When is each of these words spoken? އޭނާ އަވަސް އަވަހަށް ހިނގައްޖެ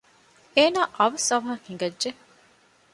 އޭނާ 0.55 0.81
އަވަސް 0.97 1.29
އަވަހަށް 1.31 1.65
ހިނގައްޖެ 1.67 2.09